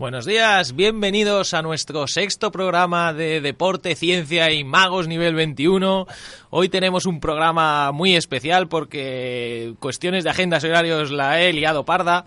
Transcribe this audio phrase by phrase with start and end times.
[0.00, 6.06] Buenos días, bienvenidos a nuestro sexto programa de Deporte, Ciencia y Magos nivel 21.
[6.48, 11.84] Hoy tenemos un programa muy especial porque cuestiones de agendas y horarios la he liado
[11.84, 12.24] parda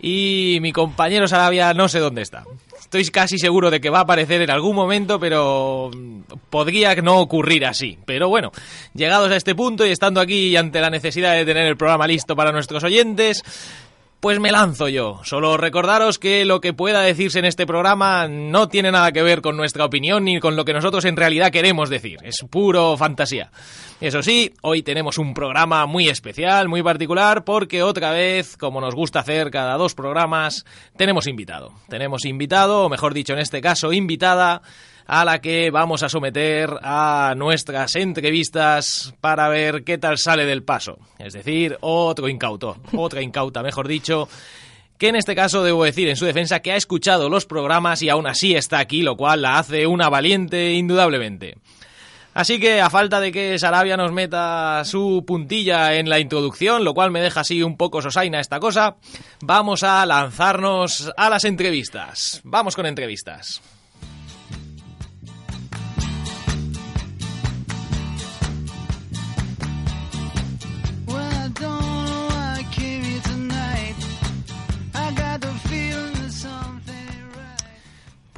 [0.00, 2.42] y mi compañero Sarabia no sé dónde está.
[2.80, 5.92] Estoy casi seguro de que va a aparecer en algún momento, pero
[6.50, 8.00] podría no ocurrir así.
[8.04, 8.50] Pero bueno,
[8.94, 12.34] llegados a este punto y estando aquí ante la necesidad de tener el programa listo
[12.34, 13.44] para nuestros oyentes,
[14.22, 15.20] pues me lanzo yo.
[15.24, 19.42] Solo recordaros que lo que pueda decirse en este programa no tiene nada que ver
[19.42, 22.20] con nuestra opinión ni con lo que nosotros en realidad queremos decir.
[22.22, 23.50] Es puro fantasía.
[24.00, 28.94] Eso sí, hoy tenemos un programa muy especial, muy particular, porque otra vez, como nos
[28.94, 30.64] gusta hacer cada dos programas,
[30.96, 31.72] tenemos invitado.
[31.88, 34.62] Tenemos invitado, o mejor dicho, en este caso, invitada
[35.06, 40.62] a la que vamos a someter a nuestras entrevistas para ver qué tal sale del
[40.62, 40.98] paso.
[41.18, 44.28] Es decir, otro incauto, otra incauta, mejor dicho,
[44.98, 48.08] que en este caso debo decir en su defensa que ha escuchado los programas y
[48.08, 51.56] aún así está aquí, lo cual la hace una valiente indudablemente.
[52.34, 56.94] Así que a falta de que Sarabia nos meta su puntilla en la introducción, lo
[56.94, 58.96] cual me deja así un poco sosaina esta cosa,
[59.42, 62.40] vamos a lanzarnos a las entrevistas.
[62.44, 63.60] Vamos con entrevistas.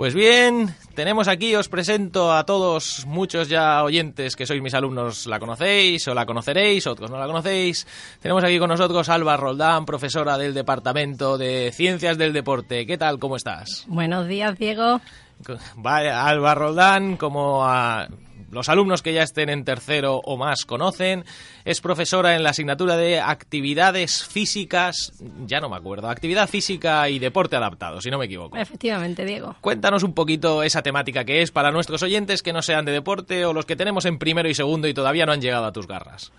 [0.04, 5.25] Pues bien, tenemos aquí, os presento a todos, muchos ya oyentes que sois mis alumnos
[5.25, 7.87] la conocéis o la conoceréis, otros no la conocéis.
[8.20, 12.84] Tenemos aquí con nosotros Alba Roldán, profesora del Departamento de Ciencias del Deporte.
[12.84, 13.19] ¿Qué tal?
[13.19, 13.87] ¿Cómo estás?
[13.88, 15.00] Buenos días, Diego.
[15.76, 18.06] Vaya, Alba Roldán, como a
[18.50, 21.25] los alumnos que ya estén en tercero o más conocen.
[21.65, 25.12] Es profesora en la asignatura de actividades físicas,
[25.47, 28.56] ya no me acuerdo, actividad física y deporte adaptado, si no me equivoco.
[28.56, 29.56] Efectivamente, Diego.
[29.60, 33.44] Cuéntanos un poquito esa temática que es para nuestros oyentes que no sean de deporte
[33.44, 35.87] o los que tenemos en primero y segundo y todavía no han llegado a tus
[35.87, 36.32] garras.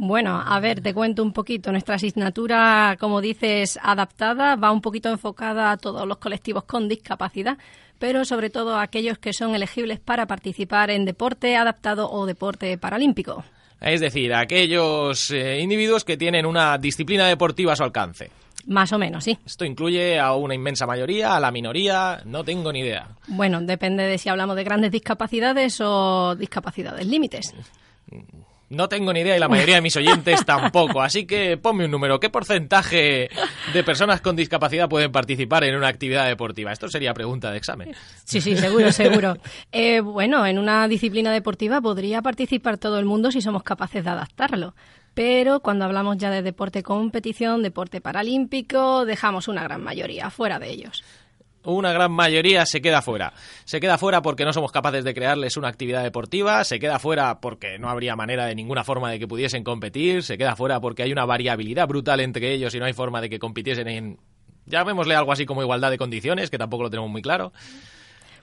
[0.00, 1.72] Bueno, a ver, te cuento un poquito.
[1.72, 7.58] Nuestra asignatura, como dices, adaptada, va un poquito enfocada a todos los colectivos con discapacidad,
[7.98, 12.78] pero sobre todo a aquellos que son elegibles para participar en deporte adaptado o deporte
[12.78, 13.44] paralímpico.
[13.80, 18.30] Es decir, aquellos eh, individuos que tienen una disciplina deportiva a su alcance.
[18.66, 19.36] Más o menos, sí.
[19.44, 23.08] Esto incluye a una inmensa mayoría, a la minoría, no tengo ni idea.
[23.26, 27.54] Bueno, depende de si hablamos de grandes discapacidades o discapacidades límites.
[28.70, 31.00] No tengo ni idea y la mayoría de mis oyentes tampoco.
[31.00, 32.20] Así que ponme un número.
[32.20, 33.30] ¿Qué porcentaje
[33.72, 36.72] de personas con discapacidad pueden participar en una actividad deportiva?
[36.72, 37.94] Esto sería pregunta de examen.
[38.24, 39.36] Sí, sí, seguro, seguro.
[39.72, 44.10] Eh, bueno, en una disciplina deportiva podría participar todo el mundo si somos capaces de
[44.10, 44.74] adaptarlo.
[45.14, 50.70] Pero cuando hablamos ya de deporte competición, deporte paralímpico, dejamos una gran mayoría fuera de
[50.70, 51.02] ellos
[51.74, 53.32] una gran mayoría se queda fuera.
[53.64, 57.40] Se queda fuera porque no somos capaces de crearles una actividad deportiva, se queda fuera
[57.40, 61.02] porque no habría manera de ninguna forma de que pudiesen competir, se queda fuera porque
[61.02, 64.18] hay una variabilidad brutal entre ellos y no hay forma de que compitiesen en,
[64.66, 67.52] llamémosle algo así como igualdad de condiciones, que tampoco lo tenemos muy claro.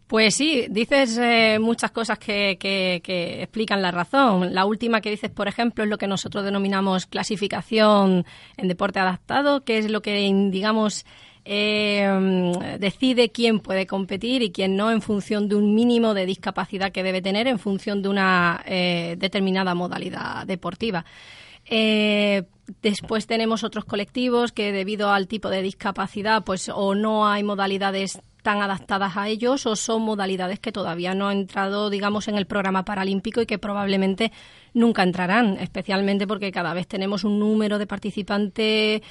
[0.07, 4.53] Pues sí, dices eh, muchas cosas que, que, que, explican la razón.
[4.53, 8.23] La última que dices, por ejemplo, es lo que nosotros denominamos clasificación
[8.55, 11.07] en deporte adaptado, que es lo que, digamos,
[11.47, 16.91] eh, decide quién puede competir y quién no en función de un mínimo de discapacidad
[16.91, 21.05] que debe tener en función de una eh, determinada modalidad deportiva.
[21.67, 22.43] Eh,
[22.81, 28.19] después tenemos otros colectivos que debido al tipo de discapacidad pues o no hay modalidades
[28.41, 32.45] tan adaptadas a ellos o son modalidades que todavía no han entrado digamos en el
[32.45, 34.31] programa paralímpico y que probablemente
[34.73, 39.01] nunca entrarán especialmente porque cada vez tenemos un número de participantes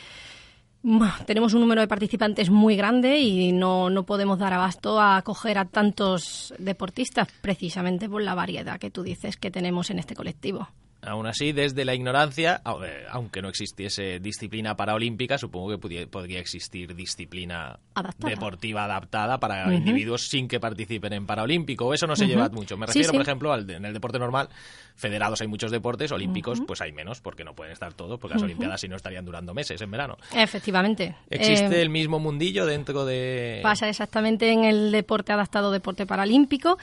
[1.27, 5.59] tenemos un número de participantes muy grande y no, no podemos dar abasto a acoger
[5.59, 10.69] a tantos deportistas precisamente por la variedad que tú dices que tenemos en este colectivo.
[11.07, 16.95] Aún así, desde la ignorancia, eh, aunque no existiese disciplina paraolímpica, supongo que podría existir
[16.95, 17.79] disciplina
[18.19, 21.93] deportiva adaptada para individuos sin que participen en paraolímpico.
[21.93, 22.77] Eso no se lleva mucho.
[22.77, 24.49] Me refiero, por ejemplo, al en el deporte normal.
[24.97, 28.43] Federados hay muchos deportes, olímpicos pues hay menos, porque no pueden estar todos, porque las
[28.43, 30.17] Olimpiadas si no estarían durando meses en verano.
[30.33, 31.17] Efectivamente.
[31.31, 33.61] ¿Existe eh, el mismo mundillo dentro de...?
[33.63, 36.79] Pasa exactamente en el deporte adaptado, deporte paralímpico,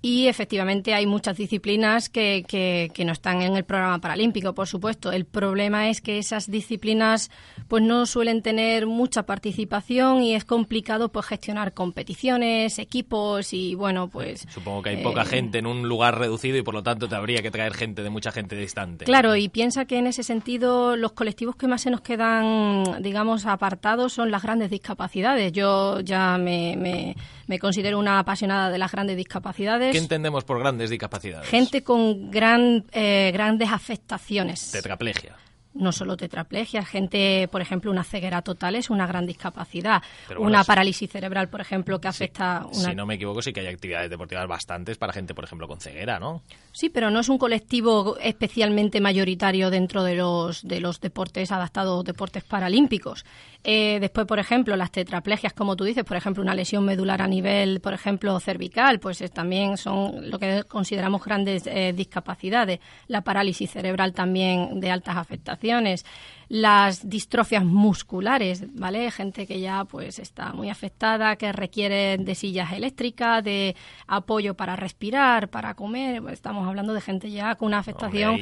[0.00, 4.66] y efectivamente hay muchas disciplinas que, que, que no están en el programa paralímpico, por
[4.66, 5.12] supuesto.
[5.12, 7.30] El problema es que esas disciplinas
[7.68, 14.08] pues no suelen tener mucha participación y es complicado pues gestionar competiciones, equipos y bueno,
[14.08, 17.08] pues supongo que hay poca eh, gente en un lugar reducido y por lo tanto
[17.08, 19.04] te habría que traer gente de mucha gente distante.
[19.04, 23.46] Claro, y piensa que en ese sentido los colectivos que más se nos quedan, digamos,
[23.46, 25.52] apartados son las grandes discapacidades.
[25.52, 27.16] Yo ya me, me,
[27.46, 29.92] me considero una apasionada de las grandes discapacidades.
[29.92, 31.48] ¿Qué entendemos por grandes discapacidades?
[31.48, 34.70] Gente con gran, eh, grandes afectaciones.
[34.70, 35.36] Tetraplegia
[35.78, 40.02] no solo tetraplegia, gente, por ejemplo, una ceguera total es una gran discapacidad.
[40.38, 42.66] una parálisis cerebral, por ejemplo, que afecta...
[42.72, 45.80] Si no me equivoco, sí que hay actividades deportivas bastantes para gente, por ejemplo, con
[45.80, 46.42] ceguera, ¿no?
[46.72, 52.04] Sí, pero no es un colectivo especialmente mayoritario dentro de los, de los deportes adaptados,
[52.04, 53.24] deportes paralímpicos.
[53.64, 57.26] Eh, después, por ejemplo, las tetraplegias, como tú dices, por ejemplo, una lesión medular a
[57.26, 62.80] nivel, por ejemplo, cervical, pues eh, también son lo que consideramos grandes eh, discapacidades.
[63.08, 66.04] La parálisis cerebral también de altas afectaciones
[66.48, 69.10] las distrofias musculares, ¿vale?
[69.10, 73.74] Gente que ya pues está muy afectada, que requiere de sillas eléctricas, de
[74.06, 76.22] apoyo para respirar, para comer.
[76.30, 78.38] Estamos hablando de gente ya con una afectación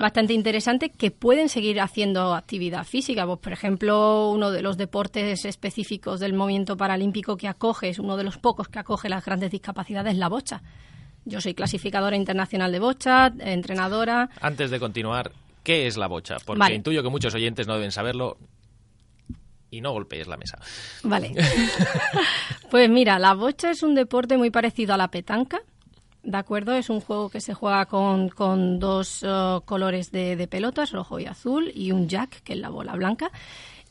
[0.00, 3.26] bastante interesante que pueden seguir haciendo actividad física.
[3.26, 8.16] Pues, por ejemplo, uno de los deportes específicos del movimiento paralímpico que acoge, es uno
[8.16, 10.62] de los pocos que acoge las grandes discapacidades, la bocha.
[11.24, 14.30] Yo soy clasificadora internacional de bocha, entrenadora.
[14.40, 15.32] Antes de continuar,
[15.62, 16.36] ¿Qué es la bocha?
[16.44, 18.38] Porque intuyo que muchos oyentes no deben saberlo
[19.70, 20.58] y no golpees la mesa.
[21.02, 21.34] Vale.
[22.70, 25.60] pues mira, la bocha es un deporte muy parecido a la petanca.
[26.22, 26.74] ¿De acuerdo?
[26.74, 31.26] Es un juego que se juega con, dos uh, colores de, de pelotas, rojo y
[31.26, 33.30] azul, y un jack, que es la bola blanca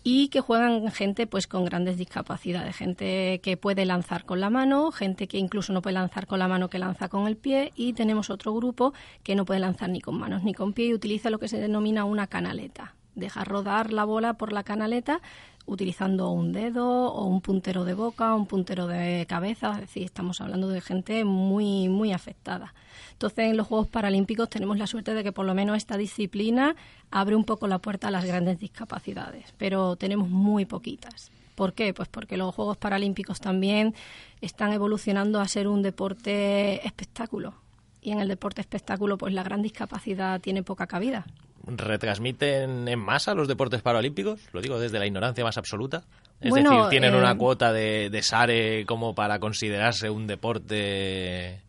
[0.09, 4.89] y que juegan gente pues con grandes discapacidades, gente que puede lanzar con la mano,
[4.93, 7.91] gente que incluso no puede lanzar con la mano que lanza con el pie y
[7.91, 11.29] tenemos otro grupo que no puede lanzar ni con manos ni con pie y utiliza
[11.29, 12.95] lo que se denomina una canaleta.
[13.15, 15.19] Deja rodar la bola por la canaleta
[15.65, 20.39] utilizando un dedo o un puntero de boca, un puntero de cabeza, es decir, estamos
[20.39, 22.73] hablando de gente muy muy afectada.
[23.17, 26.75] Entonces, en los Juegos Paralímpicos tenemos la suerte de que por lo menos esta disciplina
[27.09, 31.31] abre un poco la puerta a las grandes discapacidades, pero tenemos muy poquitas.
[31.55, 31.95] ¿Por qué?
[31.95, 33.95] Pues porque los Juegos Paralímpicos también
[34.39, 37.55] están evolucionando a ser un deporte espectáculo.
[38.03, 41.25] Y en el deporte espectáculo, pues la gran discapacidad tiene poca cabida.
[41.65, 44.41] ¿Retransmiten en masa los deportes paralímpicos?
[44.53, 46.03] Lo digo desde la ignorancia más absoluta.
[46.39, 51.63] Es decir, ¿tienen una eh, cuota de, de SARE como para considerarse un deporte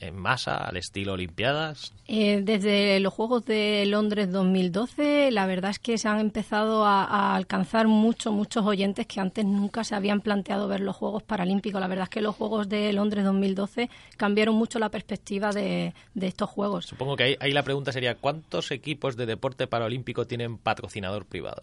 [0.00, 1.92] en masa, al estilo Olimpiadas?
[2.06, 7.34] Eh, desde los Juegos de Londres 2012, la verdad es que se han empezado a,
[7.34, 11.80] alcanzar muchos, muchos oyentes que antes nunca se habían planteado ver los Juegos Paralímpicos.
[11.80, 16.48] La verdad es que los Juegos de Londres 2012 cambiaron mucho la perspectiva de, estos
[16.48, 16.86] Juegos.
[16.86, 21.62] Supongo que ahí, la pregunta sería, ¿cuántos equipos de deporte paralímpico tienen patrocinador privado?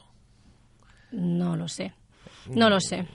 [1.11, 1.93] No lo sé.
[2.49, 3.07] No lo sé.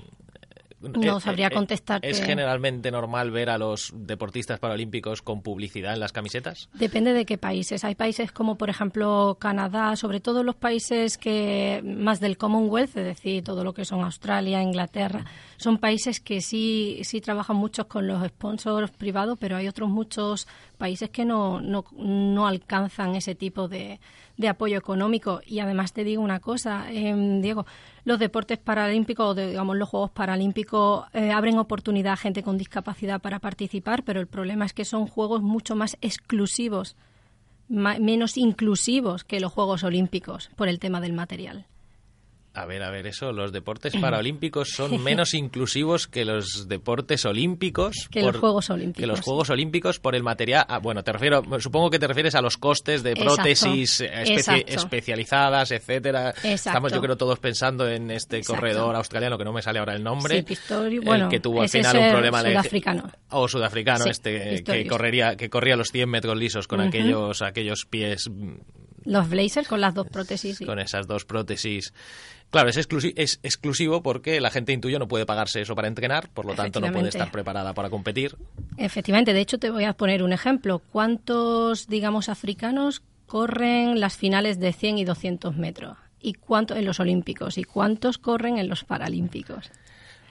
[0.80, 2.00] No eh, sabría eh, contestar.
[2.02, 6.68] ¿Es generalmente normal ver a los deportistas paralímpicos con publicidad en las camisetas?
[6.72, 7.84] Depende de qué países.
[7.84, 13.04] Hay países como, por ejemplo, Canadá, sobre todo los países que más del Commonwealth, es
[13.04, 15.24] decir, todo lo que son Australia, Inglaterra,
[15.58, 20.48] son países que sí, sí trabajan mucho con los sponsors privados, pero hay otros muchos
[20.80, 24.00] países que no, no, no alcanzan ese tipo de,
[24.40, 25.40] de apoyo económico.
[25.46, 27.66] Y además te digo una cosa, eh, Diego,
[28.04, 33.38] los deportes paralímpicos, digamos los Juegos Paralímpicos, eh, abren oportunidad a gente con discapacidad para
[33.38, 36.96] participar, pero el problema es que son juegos mucho más exclusivos,
[37.68, 41.66] menos inclusivos que los Juegos Olímpicos por el tema del material.
[42.60, 48.08] A ver, a ver, eso, los deportes paralímpicos son menos inclusivos que los deportes olímpicos.
[48.10, 49.00] Que los Juegos Olímpicos.
[49.00, 50.66] Que los Juegos Olímpicos por el material.
[50.68, 56.34] Ah, bueno, te refiero, supongo que te refieres a los costes de prótesis especializadas, etcétera.
[56.42, 60.02] Estamos, yo creo, todos pensando en este corredor australiano que no me sale ahora el
[60.02, 60.44] nombre.
[61.02, 62.50] bueno, que tuvo al final un problema de.
[62.50, 63.10] Sudafricano.
[63.30, 68.30] O sudafricano, este, que correría, que corría los 100 metros lisos con aquellos, aquellos pies.
[69.04, 70.60] Los blazers con las dos prótesis.
[70.64, 71.92] Con esas dos prótesis
[72.50, 72.76] Claro, es,
[73.16, 76.80] es exclusivo porque la gente intuyo no puede pagarse eso para entrenar, por lo tanto
[76.80, 78.36] no puede estar preparada para competir.
[78.76, 80.80] Efectivamente, de hecho te voy a poner un ejemplo.
[80.90, 85.96] ¿Cuántos, digamos, africanos corren las finales de 100 y 200 metros?
[86.20, 87.56] ¿Y cuántos en los Olímpicos?
[87.56, 89.70] ¿Y cuántos corren en los Paralímpicos?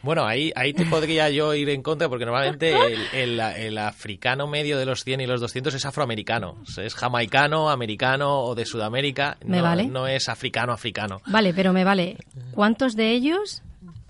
[0.02, 2.74] Bueno, ahí, ahí te podría yo ir en contra porque normalmente
[3.14, 6.58] el, el, africano medio de los 100 y los 200 es afroamericano.
[6.78, 9.38] Es jamaicano, americano o de Sudamérica.
[9.46, 9.88] ¿Me no, vale?
[9.88, 11.22] no es africano, africano.
[11.28, 12.18] Vale, pero me vale.
[12.52, 13.62] ¿Cuántos de ellos,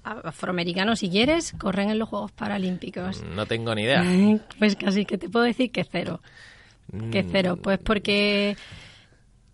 [0.03, 3.23] afroamericanos si quieres, corren en los Juegos Paralímpicos?
[3.23, 4.03] No tengo ni idea.
[4.59, 6.19] Pues casi que te puedo decir que cero.
[7.11, 7.29] Que Mm.
[7.31, 7.59] cero.
[7.61, 8.57] Pues porque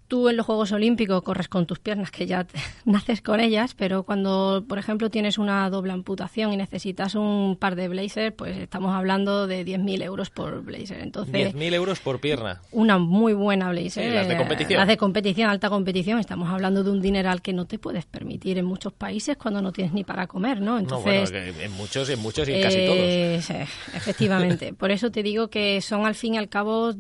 [0.08, 3.74] tú en los Juegos Olímpicos corres con tus piernas, que ya te- naces con ellas,
[3.76, 8.58] pero cuando, por ejemplo, tienes una doble amputación y necesitas un par de blazers, pues
[8.58, 11.00] estamos hablando de 10.000 euros por blazer.
[11.02, 12.62] Entonces, 10.000 euros por pierna.
[12.72, 14.10] una muy buena blazer.
[14.10, 14.78] Sí, las de competición.
[14.80, 16.20] Las de competición, alta competición.
[16.20, 19.72] Estamos hablando de un dineral que no te puedes permitir en muchos países cuando no
[19.72, 20.74] tienes ni para comer, ¿no?
[20.74, 22.98] No, Entonces, bueno, en muchos, en muchos y en casi todos.
[23.00, 23.54] eh, sí,
[23.96, 24.74] efectivamente.
[24.74, 26.92] Por eso te digo que son al fin y al cabo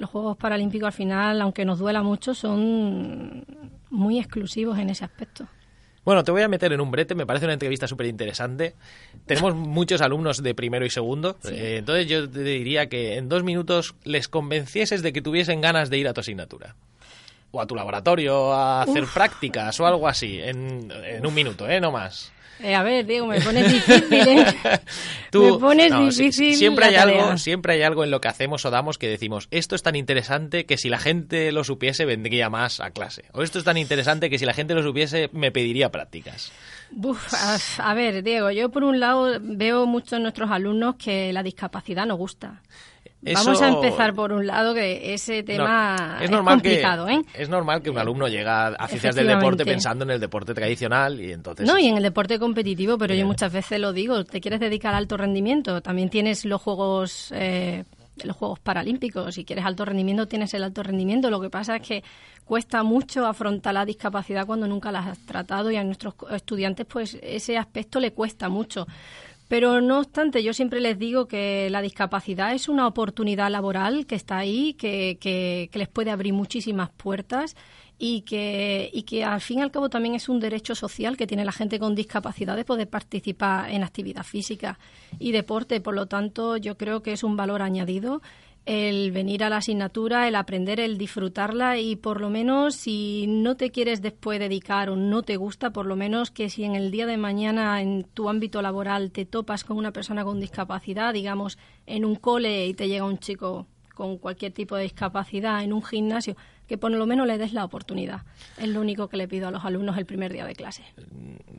[0.00, 3.44] los Juegos Paralímpicos al final, aunque nos duela mucho, son
[3.90, 5.46] muy exclusivos en ese aspecto.
[6.04, 8.74] Bueno, te voy a meter en un brete, me parece una entrevista súper interesante.
[9.26, 13.42] Tenemos muchos alumnos de primero y segundo, eh, entonces yo te diría que en dos
[13.42, 16.76] minutos les convencieses de que tuviesen ganas de ir a tu asignatura.
[17.50, 21.80] O a tu laboratorio a hacer prácticas o algo así, en, en un minuto, ¿eh?
[21.80, 22.32] No más.
[22.60, 24.46] Eh, a ver, Diego, me pones difícil, ¿eh?
[25.30, 28.64] Tú- me pones no, difícil siempre hay algo siempre hay algo en lo que hacemos
[28.64, 32.50] o damos que decimos esto es tan interesante que si la gente lo supiese vendría
[32.50, 35.50] más a clase o esto es tan interesante que si la gente lo supiese me
[35.50, 36.52] pediría prácticas
[37.32, 37.58] a,
[37.90, 42.06] a ver, Diego, yo por un lado veo mucho en nuestros alumnos que la discapacidad
[42.06, 42.62] nos gusta.
[43.32, 47.22] Vamos a empezar por un lado que ese tema No, es, normal complicado, que, ¿eh?
[47.34, 51.20] Es normal que un alumno llega a ciencias del deporte pensando en el deporte tradicional
[51.20, 51.66] y entonces...
[51.66, 54.94] No, y en el deporte competitivo, pero yo muchas veces lo digo, te quieres dedicar
[54.94, 57.84] al alto rendimiento, también tienes los juegos eh,
[58.22, 61.82] los juegos paralímpicos, si quieres alto rendimiento tienes el alto rendimiento, lo que pasa es
[61.82, 62.04] que
[62.44, 67.18] cuesta mucho afrontar la discapacidad cuando nunca la has tratado y a nuestros estudiantes pues
[67.22, 68.86] ese aspecto le cuesta mucho.
[69.48, 74.14] Pero no obstante, yo siempre les digo que la discapacidad es una oportunidad laboral que
[74.14, 77.54] está ahí, que, que- que les puede abrir muchísimas puertas
[77.98, 81.26] y que, y que al fin y al cabo también es un derecho social que
[81.26, 84.78] tiene la gente con discapacidad de poder participar en actividad física
[85.18, 85.80] y deporte.
[85.80, 88.22] Por lo tanto, yo creo que es un valor añadido
[88.66, 93.56] el venir a la asignatura, el aprender, el disfrutarla y por lo menos si no
[93.56, 96.90] te quieres después dedicar o no te gusta, por lo menos que si en el
[96.90, 101.58] día de mañana en tu ámbito laboral te topas con una persona con discapacidad, digamos
[101.86, 105.82] en un cole y te llega un chico con cualquier tipo de discapacidad en un
[105.82, 106.36] gimnasio,
[106.68, 108.22] que por lo menos le des la oportunidad.
[108.58, 110.82] Es lo único que le pido a los alumnos el primer día de clase.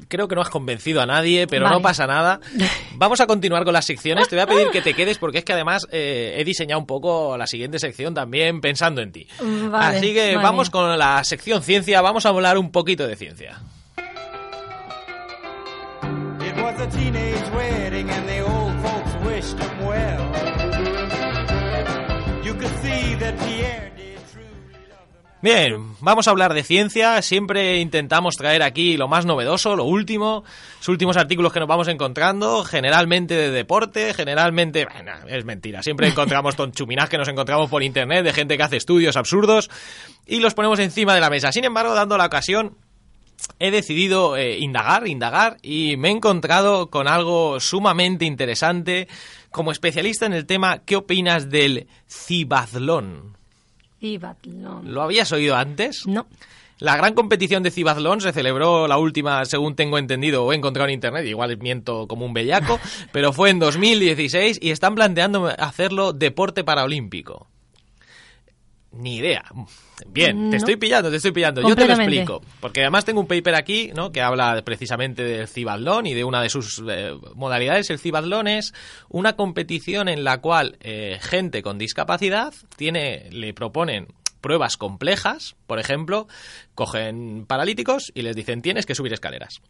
[0.08, 1.76] Creo que no has convencido a nadie, pero Vale.
[1.78, 2.40] no pasa nada.
[2.96, 4.28] Vamos a continuar con las secciones.
[4.28, 6.88] Te voy a pedir que te quedes porque es que además eh, he diseñado un
[6.88, 9.28] poco la siguiente sección también pensando en ti.
[9.70, 10.44] Vale, Así que vale.
[10.44, 12.02] vamos con la sección ciencia.
[12.02, 13.60] Vamos a hablar un poquito de ciencia.
[16.42, 16.88] It was a
[25.46, 27.22] Bien, vamos a hablar de ciencia.
[27.22, 30.44] Siempre intentamos traer aquí lo más novedoso, lo último,
[30.80, 36.08] los últimos artículos que nos vamos encontrando, generalmente de deporte, generalmente, bueno, es mentira, siempre
[36.08, 39.70] encontramos tonchuminás que nos encontramos por internet de gente que hace estudios absurdos
[40.26, 41.52] y los ponemos encima de la mesa.
[41.52, 42.76] Sin embargo, dando la ocasión,
[43.60, 49.08] he decidido eh, indagar, indagar y me he encontrado con algo sumamente interesante.
[49.52, 53.35] Como especialista en el tema, ¿qué opinas del cibazlón?
[54.84, 56.06] ¿Lo habías oído antes?
[56.06, 56.28] No.
[56.80, 60.90] La gran competición de cibazlón se celebró la última, según tengo entendido o he encontrado
[60.90, 62.80] en internet, igual miento como un bellaco,
[63.14, 67.48] pero fue en 2016 y están planteando hacerlo deporte paraolímpico.
[68.98, 69.44] Ni idea.
[70.08, 71.62] Bien, te estoy pillando, te estoy pillando.
[71.62, 72.42] Yo te lo explico.
[72.60, 74.12] Porque además tengo un paper aquí, ¿no?
[74.12, 77.90] Que habla precisamente del cibatlón y de una de sus eh, modalidades.
[77.90, 78.74] El cibatlón es
[79.10, 84.08] una competición en la cual eh, gente con discapacidad tiene, le proponen
[84.40, 85.56] pruebas complejas.
[85.68, 86.28] Por ejemplo,
[86.74, 89.62] cogen paralíticos y les dicen tienes que subir escaleras.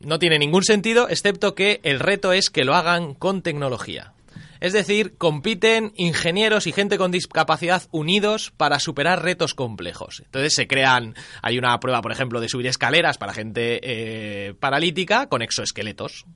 [0.00, 4.14] No tiene ningún sentido, excepto que el reto es que lo hagan con tecnología.
[4.62, 10.22] Es decir, compiten ingenieros y gente con discapacidad unidos para superar retos complejos.
[10.24, 15.28] Entonces se crean, hay una prueba, por ejemplo, de subir escaleras para gente eh, paralítica
[15.28, 16.26] con exoesqueletos.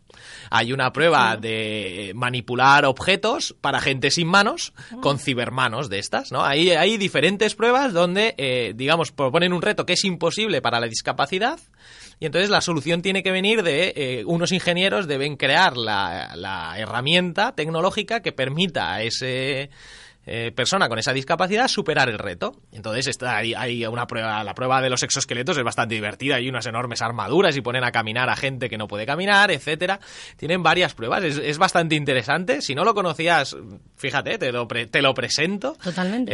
[0.50, 6.44] Hay una prueba de manipular objetos para gente sin manos con cibermanos de estas, ¿no?
[6.44, 10.88] Hay, hay diferentes pruebas donde, eh, digamos, proponen un reto que es imposible para la
[10.88, 11.60] discapacidad
[12.18, 16.78] y entonces la solución tiene que venir de eh, unos ingenieros deben crear la, la
[16.78, 19.70] herramienta tecnológica que permita a ese
[20.28, 22.56] eh, persona con esa discapacidad superar el reto.
[22.72, 26.48] Entonces está ahí, hay una prueba, la prueba de los exoesqueletos es bastante divertida, hay
[26.48, 30.00] unas enormes armaduras y ponen a caminar a gente que no puede caminar, etcétera.
[30.36, 32.60] Tienen varias pruebas, es, es bastante interesante.
[32.60, 33.56] Si no lo conocías,
[33.96, 35.76] fíjate, te lo, pre- te lo presento.
[35.80, 36.32] Totalmente.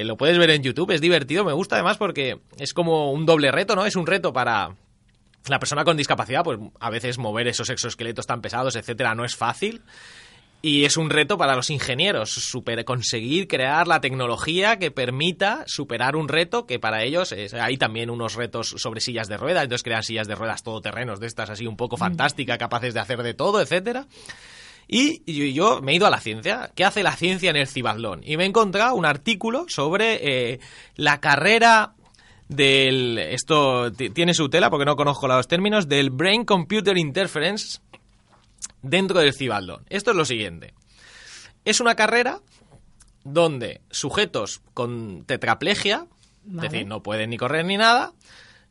[0.00, 3.26] Eh, lo puedes ver en YouTube, es divertido, me gusta además porque es como un
[3.26, 3.86] doble reto, ¿no?
[3.86, 4.70] Es un reto para
[5.48, 9.36] la persona con discapacidad, pues a veces mover esos exoesqueletos tan pesados, etcétera, no es
[9.36, 9.82] fácil.
[10.62, 16.16] Y es un reto para los ingenieros, super- conseguir crear la tecnología que permita superar
[16.16, 19.84] un reto que para ellos es- hay también unos retos sobre sillas de ruedas, entonces
[19.84, 23.34] crean sillas de ruedas todoterrenos de estas así un poco fantásticas, capaces de hacer de
[23.34, 24.06] todo, etcétera.
[24.88, 26.70] Y yo, yo me he ido a la ciencia.
[26.74, 28.20] ¿Qué hace la ciencia en el cibatlón?
[28.24, 30.60] Y me he encontrado un artículo sobre eh,
[30.94, 31.92] la carrera
[32.48, 33.18] del...
[33.18, 37.80] Esto ti- tiene su tela porque no conozco los términos, del Brain Computer Interference
[38.82, 39.84] dentro del cibatlón.
[39.88, 40.74] Esto es lo siguiente.
[41.64, 42.40] Es una carrera
[43.24, 46.06] donde sujetos con tetraplegia,
[46.44, 46.66] Vale.
[46.68, 48.12] es decir, no pueden ni correr ni nada,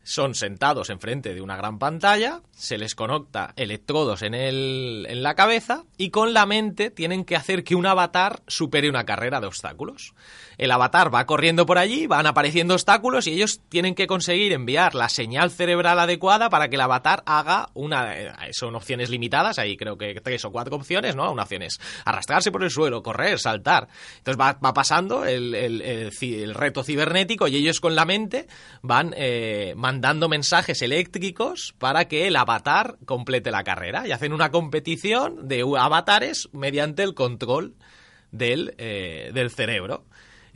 [0.06, 5.34] son sentados enfrente de una gran pantalla, se les conecta electrodos en, el, en la
[5.34, 9.48] cabeza y con la mente tienen que hacer que un avatar supere una carrera de
[9.48, 10.14] obstáculos.
[10.60, 14.94] El avatar va corriendo por allí, van apareciendo obstáculos y ellos tienen que conseguir enviar
[14.94, 18.16] la señal cerebral adecuada para que el avatar haga una...
[18.16, 21.32] eh, Son opciones limitadas, ahí creo que tres o cuatro opciones, ¿no?
[21.32, 23.88] Una opción es arrastrarse por el suelo, correr, saltar.
[24.20, 28.48] Entonces va, va pasando el, el reto cibernético y ellos con la mente
[28.84, 34.52] van eh, mandando mensajes eléctricos para que el avatar complete la carrera y hacen una
[34.52, 37.76] competición de avatares mediante el control
[38.32, 40.04] del, eh, del cerebro.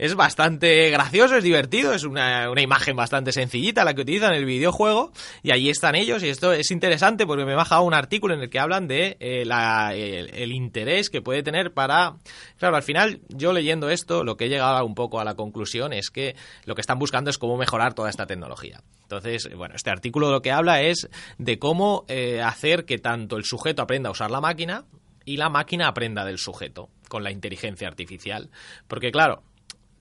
[0.00, 4.38] Es bastante gracioso, es divertido, es una, una imagen bastante sencillita la que utilizan en
[4.38, 7.92] el videojuego y allí están ellos y esto es interesante porque me he bajado un
[7.92, 12.14] artículo en el que hablan de eh, la- el, interés que puede tener para...
[12.56, 15.92] Claro, al final yo leyendo esto lo que he llegado un poco a la conclusión
[15.92, 18.80] es que lo que están buscando es cómo mejorar toda esta tecnología.
[19.02, 23.44] Entonces, bueno, este artículo lo que habla es de cómo eh, hacer que tanto el
[23.44, 24.86] sujeto aprenda a usar la máquina
[25.26, 28.48] y la máquina aprenda del sujeto con la inteligencia artificial.
[28.88, 29.42] Porque claro,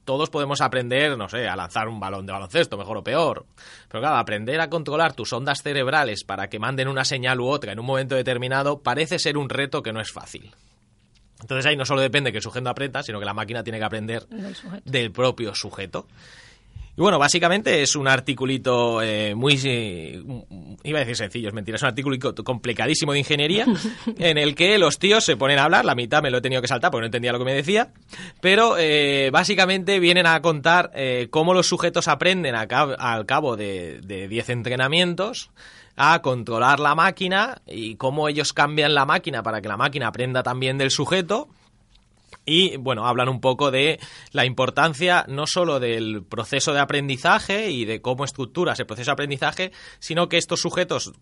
[0.09, 3.45] todos podemos aprender, no sé, a lanzar un balón de baloncesto, mejor o peor.
[3.87, 7.73] Pero claro, aprender a controlar tus ondas cerebrales para que manden una señal u otra
[7.73, 10.49] en un momento determinado parece ser un reto que no es fácil.
[11.41, 13.85] Entonces ahí no solo depende que el sujeto aprenda, sino que la máquina tiene que
[13.85, 14.25] aprender
[14.83, 16.07] Del propio sujeto.
[16.99, 19.57] Y bueno, básicamente es un articulito eh, muy...
[19.63, 20.21] eh,
[20.83, 23.65] iba a decir sencillo, es mentira, es un articulito complicadísimo de ingeniería
[24.19, 26.61] en el que los tíos se ponen a hablar, la mitad me lo he tenido
[26.61, 27.93] que saltar porque no entendía lo que me decía,
[28.41, 33.55] pero eh, básicamente vienen a contar eh, cómo los sujetos aprenden a cab- al cabo
[33.55, 35.51] de de 10 entrenamientos
[35.95, 40.43] a controlar la máquina y cómo ellos cambian la máquina para que la máquina aprenda
[40.43, 41.47] también del sujeto
[42.49, 43.99] y bueno, hablan un poco de
[44.31, 49.13] la importancia no solo del proceso de aprendizaje y de cómo estructuras el proceso de
[49.13, 51.13] aprendizaje, sino que estos sujetos,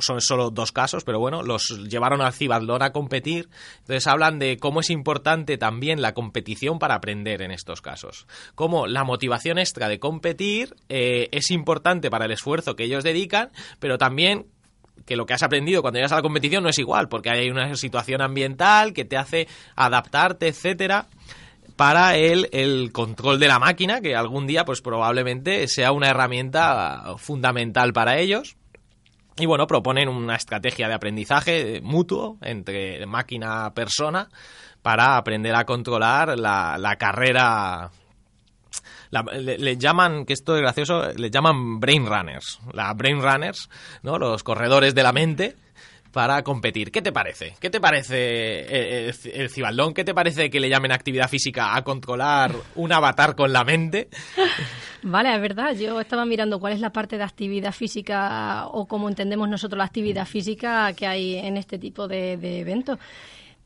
[0.00, 3.48] son solo dos casos, pero bueno, los llevaron al cibatlón a competir.
[3.80, 8.28] Entonces hablan de cómo es importante también la competición para aprender en estos casos.
[8.54, 13.50] Cómo la motivación extra de competir eh, es importante para el esfuerzo que ellos dedican,
[13.80, 14.46] pero también
[15.06, 17.50] que lo que has aprendido cuando llegas a la competición no es igual, porque hay
[17.50, 21.06] una situación ambiental que te hace adaptarte, etcétera,
[21.76, 27.16] para el, el control de la máquina, que algún día, pues probablemente sea una herramienta
[27.18, 28.56] fundamental para ellos.
[29.36, 34.28] Y bueno, proponen una estrategia de aprendizaje mutuo entre máquina-persona
[34.80, 37.90] para aprender a controlar la, la carrera
[39.22, 42.58] la- le, llaman, que esto es gracioso, le llaman brain runners.
[42.72, 43.68] La brain runners,
[44.02, 44.18] ¿no?
[44.18, 45.54] Los corredores de la mente
[46.12, 46.92] para competir.
[46.92, 47.54] ¿Qué te parece?
[47.60, 49.94] ¿Qué te parece eh, el, el cibatlón?
[49.94, 54.08] ¿Qué te parece que le llamen actividad física a controlar un avatar con la mente?
[55.02, 55.74] Vale, es verdad.
[55.74, 59.84] Yo estaba mirando cuál es la parte de actividad física o cómo entendemos nosotros la
[59.84, 62.98] actividad física que hay en este tipo de eventos.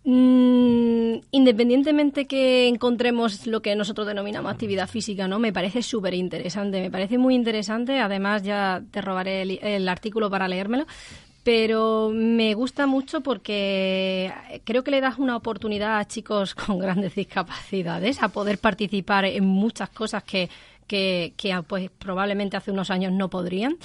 [0.04, 5.38] Mm, independientemente que encontremos lo que nosotros denominamos actividad física, ¿no?
[5.38, 7.98] Me parece súper interesante, me parece muy interesante.
[8.00, 10.86] Además, ya te robaré el, artículo para leérmelo.
[11.44, 14.32] Pero me gusta mucho porque
[14.64, 19.44] creo que le das una oportunidad a chicos con grandes discapacidades a poder participar en
[19.44, 20.50] muchas cosas que,
[20.86, 23.76] que, que, pues, probablemente hace unos años no podrían.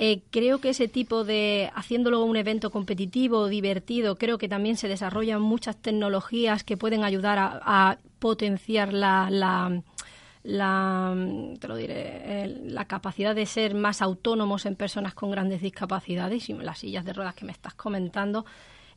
[0.00, 4.86] Eh, creo que ese tipo de, haciéndolo un evento competitivo, divertido, creo que también se
[4.86, 11.14] desarrollan muchas tecnologías que pueden ayudar a, potenciar la, la,
[11.60, 16.54] te lo diré, la capacidad de ser más autónomos en personas con grandes discapacidades y
[16.54, 18.44] las sillas de ruedas que me estás comentando,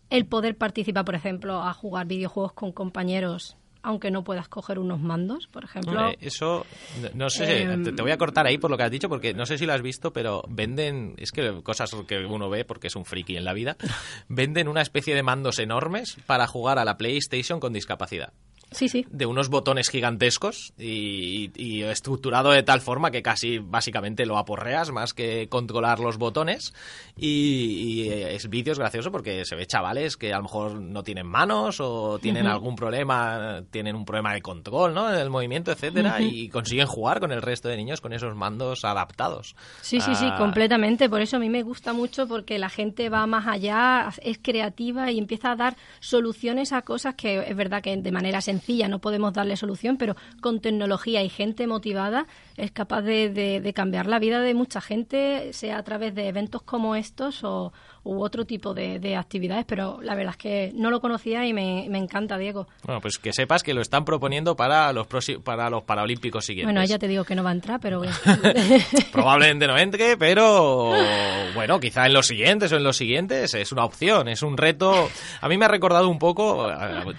[0.09, 4.99] el poder participar, por ejemplo, a jugar videojuegos con compañeros aunque no puedas coger unos
[4.99, 5.91] mandos, por ejemplo.
[5.91, 6.65] Hombre, eso,
[7.01, 9.09] no- no sé, Em, te, te voy a cortar ahí por lo que has dicho,
[9.09, 12.65] porque no sé si lo has visto, pero venden, es que cosas que uno ve
[12.65, 13.77] porque es un friki en la vida,
[14.29, 18.33] venden una especie de mandos enormes para jugar a la PlayStation con discapacidad.
[18.71, 19.05] Sí, sí.
[19.09, 24.91] de unos botones gigantescos y, y estructurado de tal forma que casi básicamente lo aporreas
[24.91, 26.73] más que controlar los botones
[27.17, 31.03] y, y es vídeo es gracioso porque se ve chavales que a lo mejor no
[31.03, 35.09] tienen manos o tienen algún problema tienen un problema de control ¿no?
[35.09, 39.55] del movimiento etcétera y consiguen jugar con el resto de niños con esos mandos adaptados
[39.81, 41.09] Sí, sí, sí, Ah, completamente.
[41.09, 45.11] Por eso a mí me gusta mucho porque la gente va más allá, es creativa
[45.11, 48.99] y empieza a dar soluciones a cosas que es verdad que de manera sencilla no
[48.99, 52.25] podemos darle solución, pero con tecnología y gente motivada
[52.57, 56.27] es capaz de, de- de cambiar la vida de mucha gente, sea a través de
[56.27, 59.63] eventos como estos o u otro tipo de, de actividades.
[59.67, 62.67] Pero la verdad es que no lo conocía y me, me encanta, Diego.
[62.83, 65.05] bueno pues que sepas que lo están proponiendo para los
[65.43, 68.01] para los paralímpicos siguientes Bueno, ya te digo que no va a entrar, pero.
[69.11, 70.93] Probablemente no entre, pero
[71.53, 75.09] bueno, quizá en los siguientes o en los siguientes es una opción, es un reto.
[75.41, 76.69] A mí me ha recordado un poco,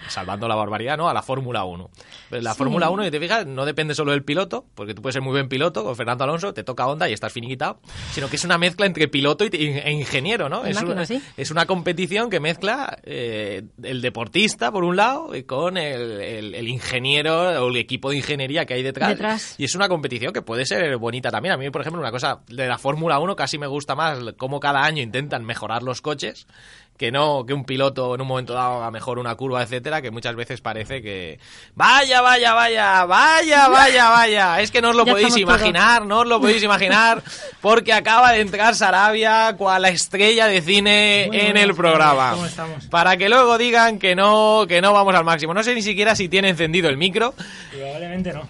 [0.08, 1.08] salvando la barbaridad, ¿no?
[1.08, 1.90] A la Fórmula 1.
[2.30, 2.58] La Sí.
[2.58, 5.32] Fórmula 1, y te fijas, no depende solo del piloto, porque tú puedes ser muy
[5.32, 7.80] buen piloto, con Fernando Alonso, te toca onda y estás finiquitado,
[8.12, 10.64] sino que es una mezcla entre piloto e ingeniero, ¿no?
[10.66, 11.22] Es máquina, una, sí.
[11.36, 16.54] es una competición que mezcla eh, el deportista, por un lado, y con el, el-
[16.54, 19.08] el ingeniero o el equipo de ingeniería que hay detrás.
[19.10, 19.54] Detrás.
[19.58, 21.54] Y es una competición que puede ser bonita también.
[21.54, 24.60] A mí, por ejemplo, una cosa de la Fórmula 1 casi me gusta más cómo
[24.60, 26.46] cada año intentan mejorar los coches
[26.96, 30.10] que no que un piloto en un momento dado haga mejor una curva, etcétera, que
[30.10, 31.40] muchas veces parece que
[31.74, 34.60] vaya, vaya, vaya, vaya, vaya, vaya.
[34.60, 35.40] Es que no os lo Ya podéis todos.
[35.40, 37.22] imaginar, no os lo podéis imaginar,
[37.60, 42.32] porque acaba de entrar Sarabia cual la estrella de cine Muy en el programa.
[42.32, 42.86] ¿cómo estamos?
[42.86, 45.54] Para que luego digan que no, que no vamos al máximo.
[45.54, 47.34] No sé ni siquiera si tiene encendido el micro.
[47.72, 48.48] Probablemente no.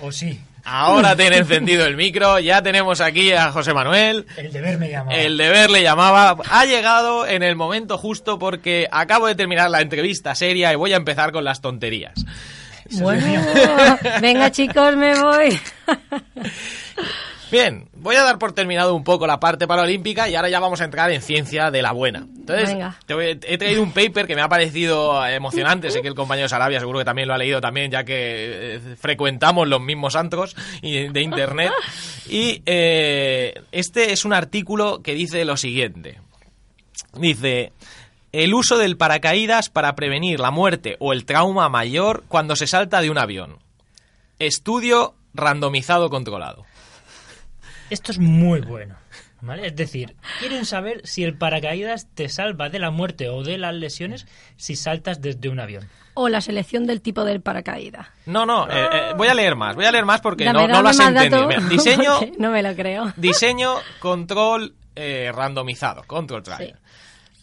[0.00, 0.40] O sí.
[0.64, 4.26] Ahora tiene encendido el micro, ya tenemos aquí a José Manuel.
[4.36, 5.14] El deber me llama.
[5.14, 6.36] El deber le llamaba.
[6.50, 10.94] Ha llegado en el momento justo porque acabo de terminar la entrevista seria y voy
[10.94, 12.14] a empezar con las tonterías.
[12.92, 13.44] bueno,
[14.22, 15.58] venga chicos, me voy.
[17.54, 20.80] Bien, voy a dar por terminado un poco la parte paralímpica y ahora ya vamos
[20.80, 22.26] a entrar en ciencia de la buena.
[22.36, 22.98] Entonces, Venga.
[23.06, 25.88] te voy- he traído un paper que me ha parecido emocionante.
[25.92, 28.80] Sé que el compañero Sarabia seguro que también lo ha leído también, ya que eh,
[28.98, 31.70] frecuentamos los mismos antros y- de internet.
[32.28, 36.18] Y eh, este es un artículo que dice lo siguiente.
[37.16, 37.70] Dice,
[38.32, 43.00] el uso del paracaídas para prevenir la muerte o el trauma mayor cuando se salta
[43.00, 43.58] de un avión.
[44.40, 46.64] Estudio randomizado controlado.
[47.90, 48.96] Esto es muy bueno.
[49.40, 49.66] ¿Vale?
[49.66, 53.74] Es decir, quieren saber si el paracaídas te salva de la muerte o de las
[53.74, 55.86] lesiones si saltas desde un avión.
[56.14, 58.06] O la selección del tipo del paracaídas.
[58.24, 60.68] No, no, eh, eh, voy a leer más, voy a leer más porque Dame- no,
[60.68, 61.48] no dame lo has más entendido.
[61.68, 63.12] diseño, no me lo creo.
[63.16, 66.58] diseño, control eh, randomizado, control trial.
[66.58, 66.72] Sí.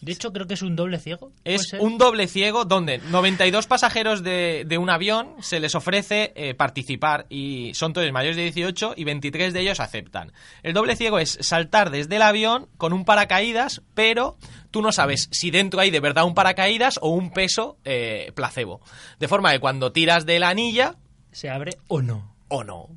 [0.02, 1.30] De hecho, creo que es un doble ciego.
[1.44, 6.32] ¿puede Es un doble ciego donde 92 pasajeros de, de un avión se les ofrece
[6.34, 10.32] eh, participar y son todos mayores de 18 y 23 de ellos aceptan.
[10.64, 14.36] El doble ciego es saltar desde el avión con un paracaídas, pero
[14.72, 18.80] tú no sabes si dentro hay de verdad un paracaídas o un peso eh, placebo.
[19.20, 20.96] De forma que cuando tiras de la anilla
[21.30, 22.34] ¿Se abre o no?
[22.48, 22.88] o no.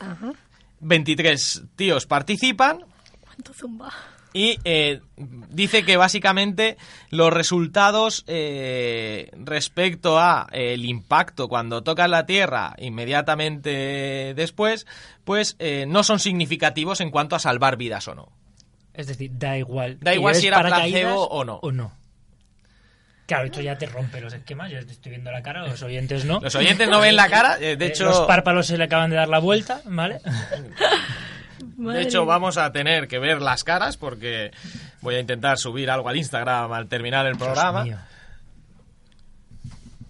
[0.00, 0.32] Ajá.
[0.80, 2.84] 23 tíos participan
[3.20, 3.92] ¿Cuánto zumba?
[4.36, 6.76] Y eh, dice que básicamente
[7.08, 14.86] los resultados eh, respecto a eh, el impacto cuando tocas la tierra inmediatamente después,
[15.24, 18.28] pues eh, no son significativos en cuanto a salvar vidas o no.
[18.92, 19.98] Es decir, da igual.
[20.00, 21.56] Da igual si era placebo o no.
[21.62, 21.92] O no.
[23.24, 24.70] Claro, esto ya te rompe los esquemas.
[24.70, 26.40] Yo estoy viendo la cara, los oyentes no.
[26.40, 29.28] Los oyentes no ven la cara, de hecho, Los párpados se le acaban de dar
[29.28, 30.20] la vuelta, ¿vale?
[31.58, 34.50] de hecho vamos a tener que ver las caras porque
[35.00, 37.84] voy a intentar subir algo al Instagram al terminar el programa.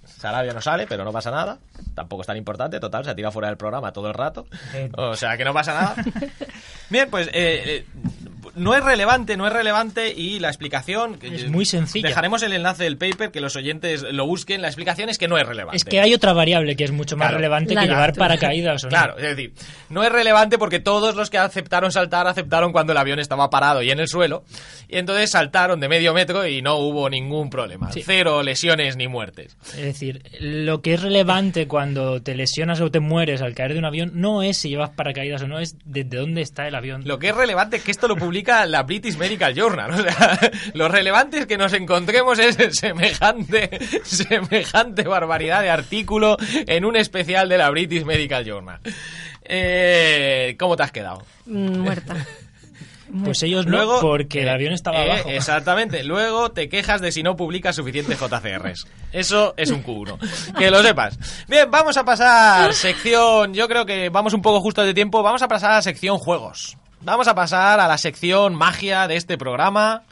[0.05, 1.59] Sarabia no sale, pero no pasa nada.
[1.95, 4.47] Tampoco es tan importante, total, se ha tirado fuera del programa todo el rato.
[4.75, 4.91] Eh.
[4.97, 5.95] O sea que no pasa nada.
[6.91, 7.87] Bien, pues eh, eh,
[8.57, 11.19] no es relevante, no es relevante y la explicación...
[11.23, 12.09] Es muy sencilla.
[12.09, 14.63] Dejaremos el enlace del paper, que los oyentes lo busquen.
[14.63, 15.77] La explicación es que no es relevante.
[15.77, 17.37] Es que hay otra variable que es mucho más Claro.
[17.39, 18.25] relevante La que llevar altura.
[18.27, 18.91] paracaídas o no.
[18.91, 19.53] Claro, es decir,
[19.91, 23.83] no es relevante porque todos los que aceptaron saltar aceptaron cuando el avión estaba parado
[23.83, 24.45] y en el suelo.
[24.89, 27.93] Y entonces saltaron de medio metro y no hubo ningún problema.
[27.93, 28.03] Sí.
[28.05, 29.57] Cero lesiones ni muertes.
[29.71, 33.79] Es decir, lo que es relevante cuando te lesionas o te mueres al caer de
[33.79, 37.03] un avión no es si llevas paracaídas o no, es desde dónde está el avión.
[37.05, 39.91] Lo que es relevante es que esto lo publica publica la British Medical Journal.
[39.97, 40.39] O sea,
[40.75, 43.71] lo relevante es que nos encontremos es semejante,
[44.05, 48.79] semejante barbaridad de artículo en un especial de la British Medical Journal.
[49.43, 51.25] Eh, ¿Cómo te has quedado?
[51.47, 52.15] Mm, Muerta.
[53.25, 55.29] Pues ellos Luego, no, porque el eh, avión estaba eh, abajo.
[55.29, 56.03] Exactamente.
[56.03, 58.85] Luego te quejas de si no publicas suficientes JCRs.
[59.13, 60.19] Eso es un Q1.
[60.59, 61.17] Que lo sepas.
[61.47, 63.55] Bien, vamos a pasar sección.
[63.55, 65.23] Yo creo que vamos un poco justos de tiempo.
[65.23, 66.77] Vamos a pasar a sección juegos.
[67.01, 70.03] Vamos a pasar a la sección magia de este programa.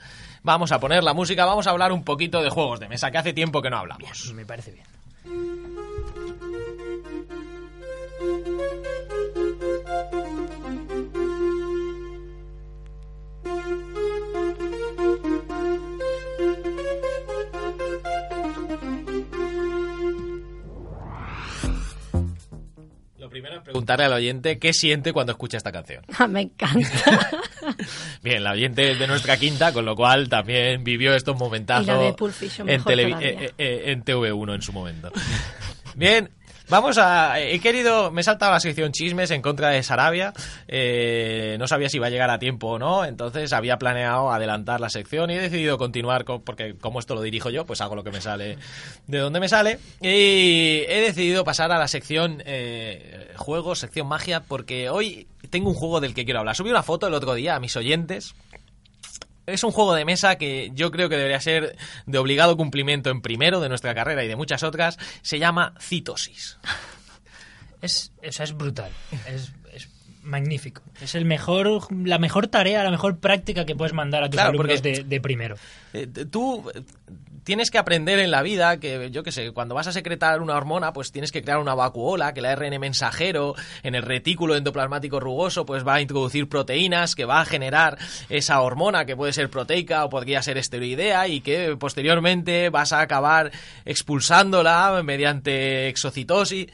[0.42, 1.44] Vamos a poner la música.
[1.44, 4.32] Vamos a hablar un poquito de juegos de mesa, que hace tiempo que no hablamos.
[4.34, 5.63] Me parece bien.
[23.34, 26.04] Primero es preguntarle al oyente qué siente cuando escucha esta canción.
[26.18, 27.30] Ah, Me encanta.
[28.22, 32.82] Bien, la oyente es de nuestra quinta, con lo cual también vivió estos momentazos en,
[32.84, 33.18] todavía.
[33.20, 35.10] eh, eh, en TV1 en su momento.
[35.96, 36.30] Bien,
[36.68, 37.40] vamos a...
[37.40, 38.10] He querido...
[38.10, 40.32] Me he saltado la sección chismes en contra de Sarabia.
[40.68, 44.80] Eh, no sabía si iba a llegar a tiempo o no, entonces había planeado adelantar
[44.80, 47.94] la sección y he decidido continuar con, porque como esto lo dirijo yo, pues hago
[47.94, 48.58] lo que me sale
[49.06, 49.78] de donde me sale.
[50.00, 55.74] Y he decidido pasar a la sección eh, juegos, sección magia, porque hoy tengo un
[55.74, 56.56] juego del que quiero hablar.
[56.56, 58.34] Subí una foto el otro día a mis oyentes
[59.46, 61.76] es un juego de mesa que yo creo que debería ser
[62.06, 64.98] de obligado cumplimiento en primero de nuestra carrera y de muchas otras.
[65.22, 66.58] Se llama Citosis.
[67.80, 68.90] Es, o es brutal.
[70.24, 70.82] Magnífico.
[71.00, 74.50] Es el mejor, la mejor tarea, la mejor práctica que puedes mandar a tus Claro,
[74.50, 75.56] alumnos porque- de, de primero.
[75.92, 76.82] Eh, tú eh,
[77.44, 80.56] tienes que aprender en la vida que, yo qué sé, cuando vas a secretar una
[80.56, 85.20] hormona, pues tienes que crear una vacuola, que el ARN mensajero en el retículo endoplasmático
[85.20, 87.98] rugoso, pues va a introducir proteínas que va a generar
[88.30, 93.00] esa hormona que puede ser proteica o podría ser esteroidea y que posteriormente vas a
[93.02, 93.52] acabar
[93.84, 96.66] expulsándola mediante exocitosis.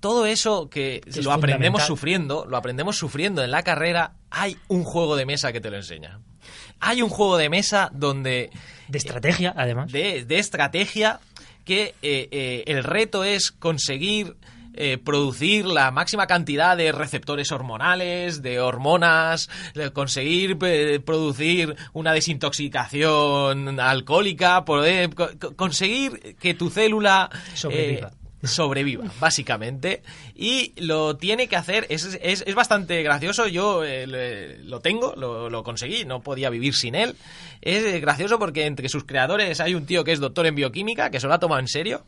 [0.00, 4.56] Todo eso que Que es lo aprendemos sufriendo, lo aprendemos sufriendo en la carrera, hay
[4.68, 6.20] un juego de mesa que te lo enseña.
[6.80, 8.50] Hay un juego de mesa donde
[8.88, 9.90] De estrategia, además.
[9.92, 11.20] de, de estrategia
[11.64, 14.36] que eh, eh, el reto es conseguir
[14.78, 19.48] eh, producir la máxima cantidad de receptores hormonales, de hormonas,
[19.94, 28.12] conseguir eh, producir una desintoxicación alcohólica, poder co- co- conseguir que tu célula Sobreviva.
[28.42, 30.02] Sobreviva, básicamente.
[30.34, 35.50] Y lo tiene que hacer, es, es, es bastante gracioso, yo eh, lo tengo, lo,
[35.50, 37.16] lo conseguí, no podía vivir sin él.
[37.60, 41.20] Es gracioso porque entre sus creadores hay un tío que es doctor en bioquímica, que
[41.20, 42.04] se lo ha tomado en serio.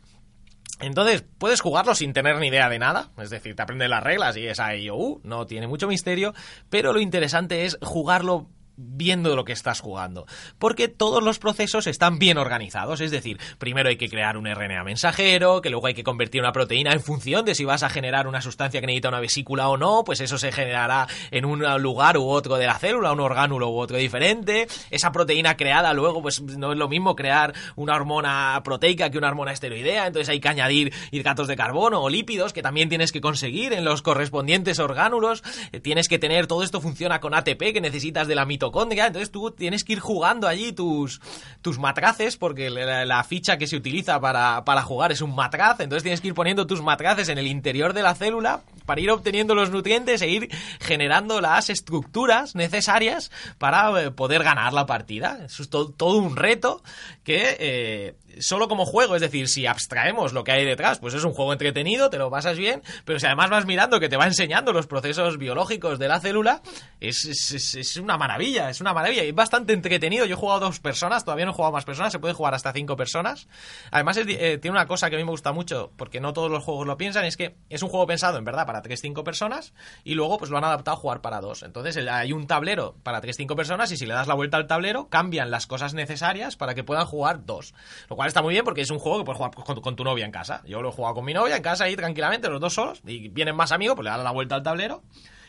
[0.81, 4.37] Entonces, puedes jugarlo sin tener ni idea de nada, es decir, te aprendes las reglas
[4.37, 6.33] y es A, I, O, U, no tiene mucho misterio,
[6.69, 8.47] pero lo interesante es jugarlo
[8.81, 10.25] viendo lo que estás jugando,
[10.57, 14.83] porque todos los procesos están bien organizados, es decir, primero hay que crear un RNA
[14.83, 18.27] mensajero, que luego hay que convertir una proteína en función de si vas a generar
[18.27, 22.17] una sustancia que necesita una vesícula o no, pues eso se generará en un lugar
[22.17, 26.41] u otro de la célula, un orgánulo u otro diferente, esa proteína creada luego pues
[26.41, 30.47] no es lo mismo crear una hormona proteica que una hormona esteroidea, entonces hay que
[30.47, 35.43] añadir hidratos de carbono o lípidos que también tienes que conseguir en los correspondientes orgánulos,
[35.71, 38.68] Eh, tienes que tener, todo esto funciona con ATP que necesitas de la mitocondria,
[39.07, 41.21] entonces tú tienes que ir jugando allí tus,
[41.61, 46.03] tus matraces, porque la, ficha que se utiliza para, para jugar es un matraz, entonces
[46.03, 49.55] tienes que ir poniendo tus matraces en el interior de la célula para ir obteniendo
[49.55, 55.39] los nutrientes e ir generando las estructuras necesarias para eh, poder ganar la partida.
[55.45, 56.81] Eso es to- todo un reto
[57.23, 61.23] que eh, solo como juego, es decir, si abstraemos lo que hay detrás, pues es
[61.23, 64.25] un juego entretenido, te lo pasas bien, pero si además vas mirando que te va
[64.27, 66.61] enseñando los procesos biológicos de la célula,
[66.99, 70.25] es, es- una maravilla, es una maravilla y es bastante entretenido.
[70.25, 72.71] Yo he jugado dos personas, todavía no he jugado más personas, se puede jugar hasta
[72.71, 73.47] cinco personas.
[73.91, 76.63] Además, eh, tiene una cosa que a mí me gusta mucho, porque no todos los
[76.63, 80.13] juegos lo piensan, es que es un juego pensado en verdad para 3-5 personas y
[80.15, 81.63] luego pues lo han adaptado a jugar para dos.
[81.63, 85.09] Entonces hay un tablero para 3-5 personas y si le das la vuelta al tablero,
[85.09, 87.73] cambian las cosas necesarias para que puedan jugar dos.
[88.19, 90.31] Cual está muy bien porque es un juego que puedes jugar con, tu novia en
[90.31, 90.61] casa.
[90.65, 93.29] Yo lo he jugado con mi novia en casa ahí tranquilamente, los dos solos, y
[93.29, 95.03] vienen más amigos, pues le das la vuelta al tablero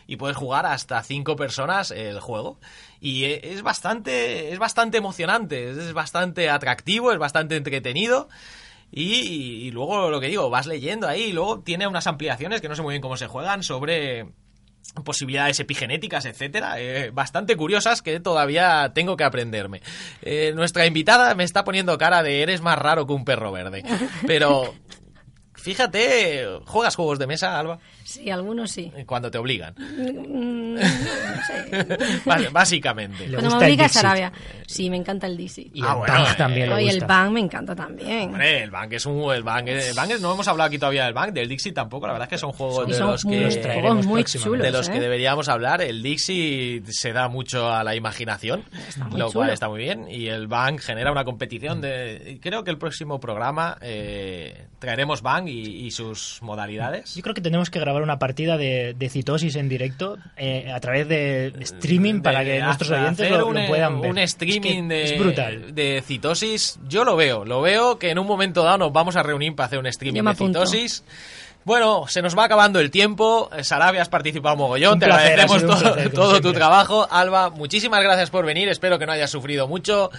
[0.06, 2.60] y puedes jugar hasta cinco personas el juego.
[3.00, 8.28] Y e- es bastante, es bastante emocionante, es bastante atractivo, es bastante entretenido.
[8.92, 12.68] Y, y luego lo que digo, vas leyendo ahí y luego tiene unas ampliaciones que
[12.68, 14.28] no sé muy bien cómo se juegan sobre
[15.04, 19.82] posibilidades epigenéticas, etcétera, eh, bastante curiosas que todavía tengo que aprenderme.
[20.22, 23.84] Eh, nuestra invitada me está poniendo cara de eres más raro que un perro verde,
[24.26, 24.74] pero
[25.60, 27.78] Fíjate, ¿juegas juegos de mesa, Alba?
[28.04, 28.90] Sí, algunos sí.
[29.06, 29.74] Cuando te obligan.
[29.78, 31.96] Mm, no sé.
[32.24, 33.26] Vale, básicamente.
[33.28, 34.02] Le Cuando me gusta el obliga a Dixit.
[34.02, 34.32] Sarabia.
[34.66, 35.70] Sí, me encanta el Dixit.
[35.76, 37.04] Y Ah, el bueno, Bang eh, también le Oye, el.
[37.04, 38.30] Bang me encanta también.
[38.30, 41.12] Hombre, el Bank es un el Bank, el Bank no hemos hablado aquí todavía del
[41.14, 43.36] Bank, del Dixie tampoco, la verdad es que son juegos Y de son los muy,
[43.38, 44.62] que juegos muy chulos.
[44.62, 45.00] de los que ¿eh?
[45.00, 45.82] deberíamos hablar.
[45.82, 48.64] El Dixie se da mucho a la imaginación,
[49.10, 49.40] muy lo chulo.
[49.40, 50.06] cual está muy bien.
[50.10, 52.32] Y el Bang genera una competición de.
[52.34, 57.14] y Creo que el próximo programa eh, traeremos Bang y, y sus modalidades.
[57.14, 60.80] Yo creo que tenemos que grabar una partida de, de citosis en directo eh, a
[60.80, 64.10] través de streaming para De que nuestros oyentes lo, un, lo puedan ver.
[64.10, 65.74] un Es streaming que de, es brutal.
[65.74, 67.44] de citosis, yo lo veo.
[67.44, 70.22] Lo veo que en un momento dado nos vamos a reunir para hacer un streaming
[70.22, 70.66] de apunto.
[70.66, 71.04] citosis.
[71.62, 73.50] Bueno, se nos va acabando el tiempo.
[73.54, 74.94] Eh, Sarabia, has participado mogollón.
[74.94, 77.06] Un Te placer, agradecemos todo, placer, todo tu trabajo.
[77.10, 78.68] Alba, muchísimas gracias por venir.
[78.70, 80.10] Espero que no hayas sufrido mucho.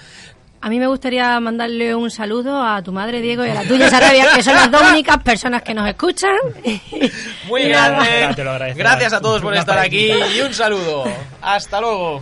[0.63, 3.89] A mí me gustaría mandarle un saludo a tu madre, Diego, y a la tuya,
[3.89, 6.35] Sarabia, que son las dos únicas personas que nos escuchan.
[7.47, 8.05] Muy nada.
[8.05, 8.41] grande.
[8.41, 8.77] Agradecerás.
[8.77, 11.05] Gracias a todos por estar aquí y un saludo.
[11.41, 12.21] Hasta luego.